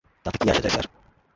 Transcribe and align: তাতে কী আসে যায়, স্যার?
তাতে 0.25 0.37
কী 0.39 0.47
আসে 0.51 0.61
যায়, 0.61 0.73
স্যার? 0.75 0.85